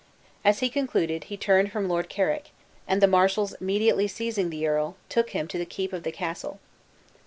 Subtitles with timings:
[0.43, 2.49] As he concluded he turned from Lord Carrick;
[2.87, 6.59] and the marshals immediately seizing the earl, took him to the keep of the castle.